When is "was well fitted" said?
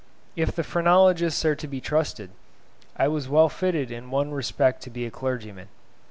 3.07-3.91